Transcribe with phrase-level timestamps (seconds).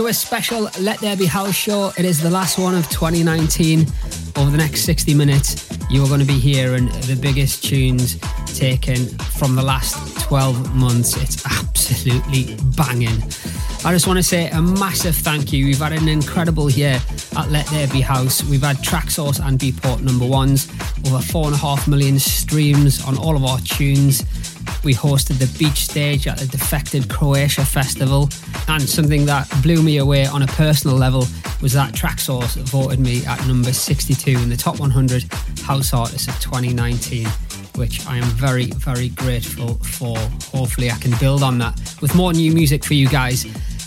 [0.00, 1.92] To a special Let There Be House show.
[1.98, 3.80] It is the last one of 2019.
[4.36, 8.18] Over the next 60 minutes, you are going to be hearing the biggest tunes
[8.58, 11.20] taken from the last 12 months.
[11.20, 13.22] It's absolutely banging.
[13.84, 15.66] I just want to say a massive thank you.
[15.66, 16.98] We've had an incredible year
[17.36, 18.42] at Let There Be House.
[18.44, 20.70] We've had Traxsource and Beatport number ones,
[21.06, 24.24] over four and a half million streams on all of our tunes.
[24.82, 28.30] We hosted the beach stage at the Defected Croatia Festival,
[28.70, 31.26] and something that blew me away on a personal level
[31.60, 35.24] was that Traxsource voted me at number 62 in the top 100
[35.62, 37.26] house artists of 2019
[37.76, 40.18] which I am very, very grateful for.
[40.56, 43.46] Hopefully, I can build on that with more new music for you guys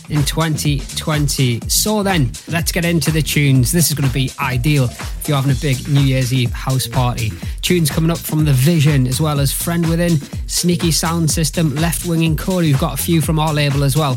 [0.09, 1.61] in 2020.
[1.67, 3.71] So then, let's get into the tunes.
[3.71, 6.87] This is going to be ideal if you're having a big New Year's Eve house
[6.87, 7.31] party.
[7.61, 10.17] Tunes coming up from The Vision, as well as Friend Within,
[10.47, 12.63] Sneaky Sound System, Left Winging Core.
[12.63, 14.15] You've got a few from our label as well,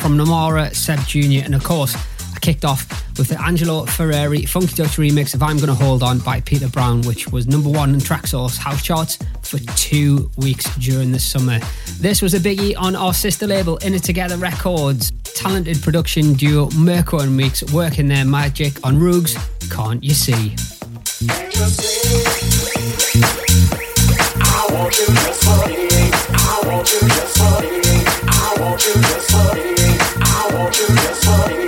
[0.00, 1.94] from Namara, Seb Jr., and of course,
[2.36, 2.86] I kicked off
[3.16, 7.00] with the Angelo Ferreri Funky Dutch remix of I'm Gonna Hold On by Peter Brown,
[7.02, 11.58] which was number one in Traxsource house charts for two weeks during the summer.
[11.98, 15.12] This was a biggie on our sister label, In It Together Records.
[15.34, 19.34] Talented production duo Mirko and Meex working their magic on Roogs,
[19.70, 20.54] Can't You See?
[24.42, 25.42] I want you just
[31.24, 31.65] for me.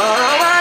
[0.00, 0.14] Oh.
[0.14, 0.57] away.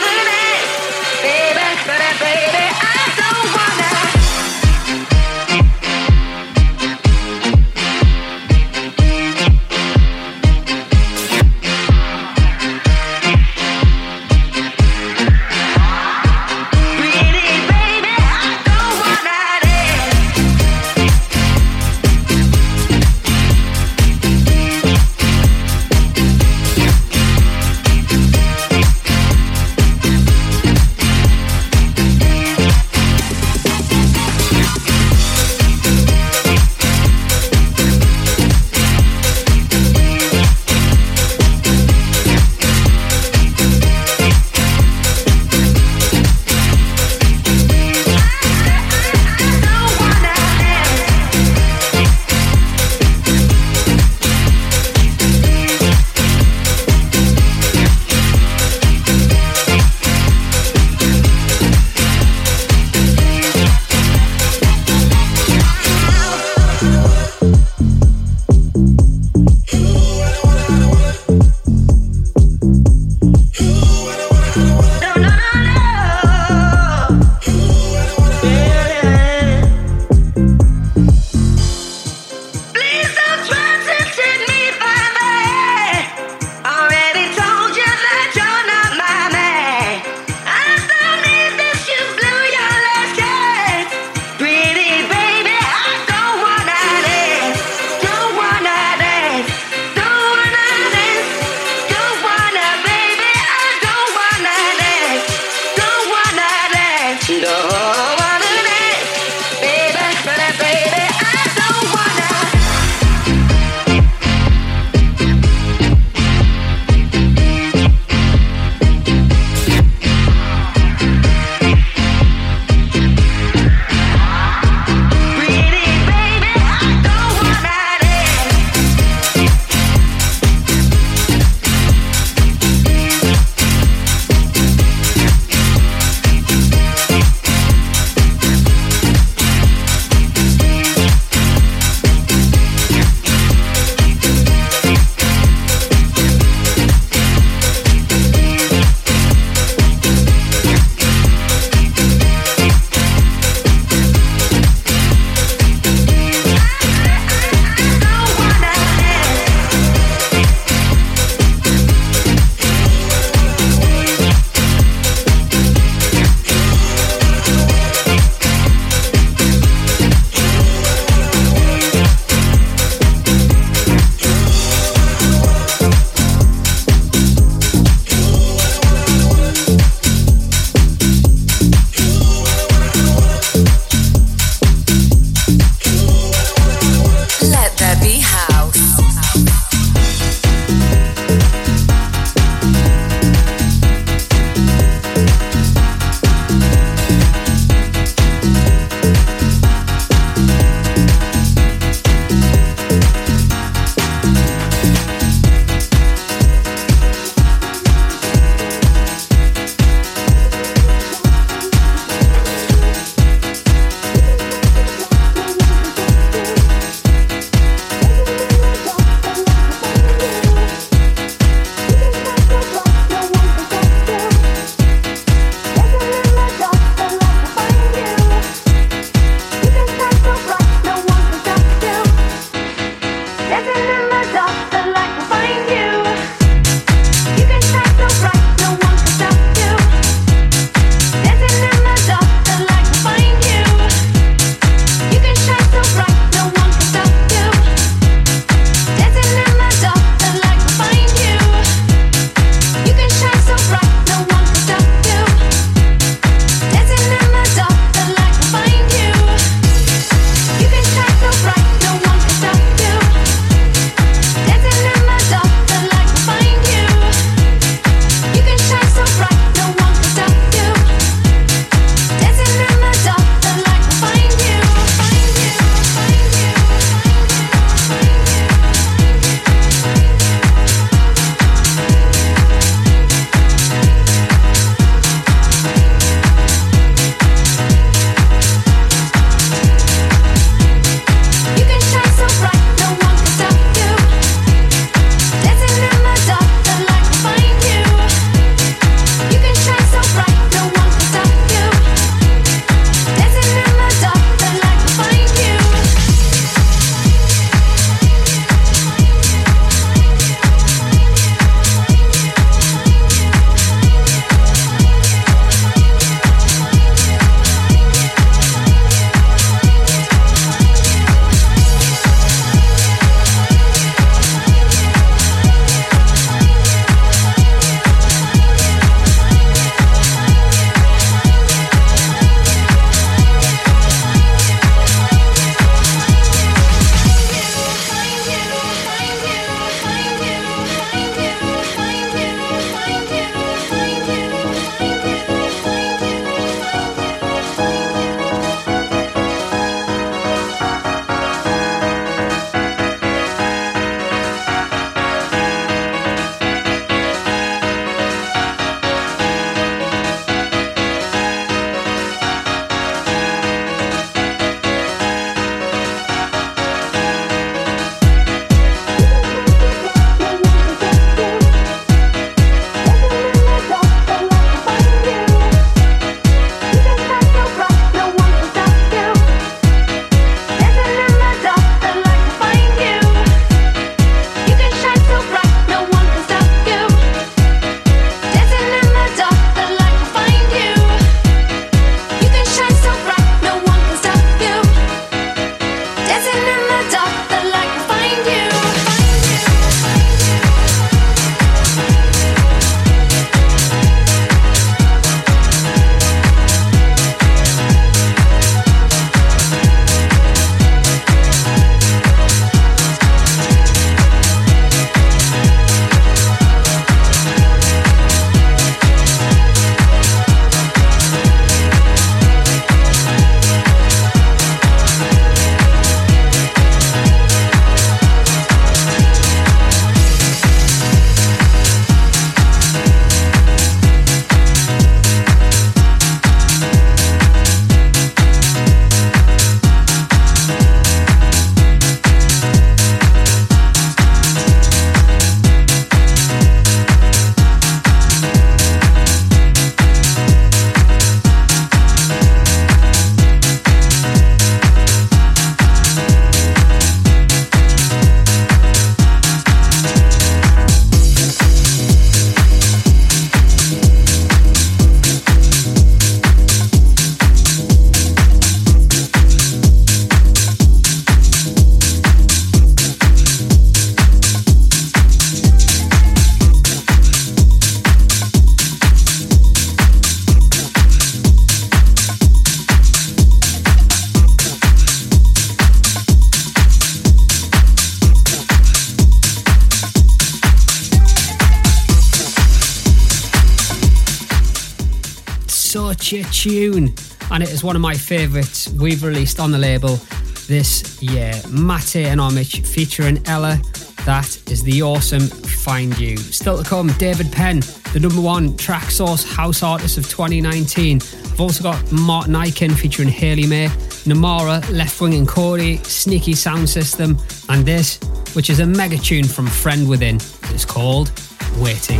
[496.07, 496.93] Such a tune,
[497.31, 499.99] and it is one of my favourites we've released on the label
[500.47, 501.33] this year.
[501.49, 503.59] Mate and Omich featuring Ella.
[504.05, 506.15] That is the awesome Find You.
[506.15, 507.59] Still to come, David Penn,
[507.91, 511.01] the number one Traxsource house artist of 2019.
[511.01, 513.67] I've also got Martin Ikin featuring Hayley May,
[514.05, 517.17] Namara, Leftwing and Corey, Sneaky Sound System,
[517.49, 517.99] and this,
[518.33, 520.15] which is a mega tune from Friend Within.
[520.53, 521.11] It's called
[521.57, 521.99] Waiting.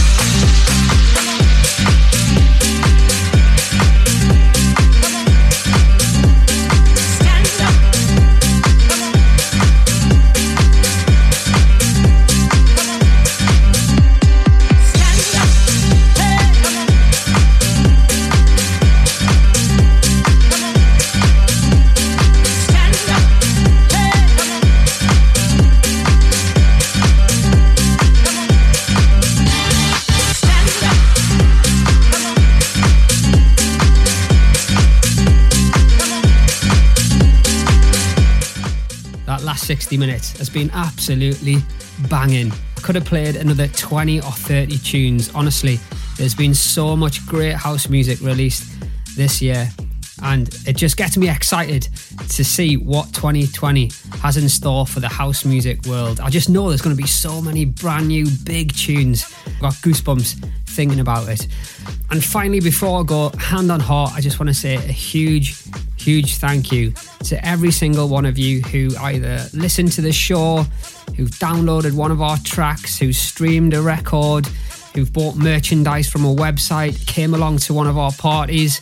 [39.71, 41.55] 60 minutes has been absolutely
[42.09, 42.51] banging.
[42.83, 45.33] Could have played another 20 or 30 tunes.
[45.33, 45.79] Honestly,
[46.17, 48.69] there's been so much great house music released
[49.15, 49.69] this year,
[50.23, 51.83] and it just gets me excited
[52.27, 53.91] to see what 2020
[54.21, 56.19] has in store for the house music world.
[56.19, 59.23] I just know there's going to be so many brand new big tunes.
[59.45, 61.47] I've got goosebumps thinking about it.
[62.09, 65.55] And finally, before I go, hand on heart, I just want to say a huge,
[66.01, 66.91] huge thank you
[67.25, 70.63] to every single one of you who either listened to the show,
[71.15, 74.47] who've downloaded one of our tracks, who streamed a record,
[74.95, 78.79] who've bought merchandise from a website, came along to one of our parties,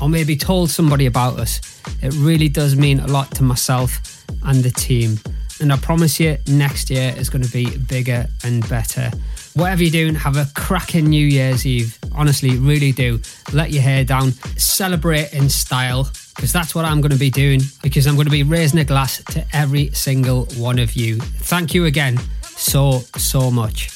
[0.00, 1.60] or maybe told somebody about us.
[2.02, 5.18] It really does mean a lot to myself and the team.
[5.60, 9.10] And I promise you, next year is going to be bigger and better.
[9.52, 11.96] Whatever you're doing, have a cracking New Year's Eve.
[12.12, 13.20] Honestly, really do.
[13.52, 17.60] Let your hair down, celebrate in style, because that's what I'm going to be doing,
[17.82, 21.16] because I'm going to be raising a glass to every single one of you.
[21.16, 23.90] Thank you again so, so much.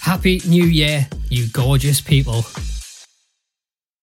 [0.00, 2.44] Happy New Year, you gorgeous people.